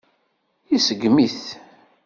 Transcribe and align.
Iseggem-it. 0.75 1.41